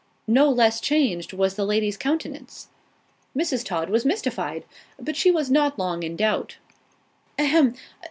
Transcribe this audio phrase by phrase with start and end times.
[0.25, 2.69] No less changed was the lady's countenance.
[3.37, 3.63] Mrs.
[3.63, 4.65] Todd was mistified.
[4.99, 6.57] But she was not long in doubt.
[7.37, 7.75] "A hem!